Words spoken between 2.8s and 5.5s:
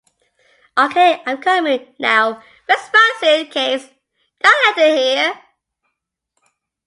my suitcase? Did I left it here?